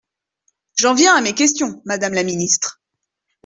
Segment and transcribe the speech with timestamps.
[0.79, 2.81] J’en viens à mes questions, madame la ministre.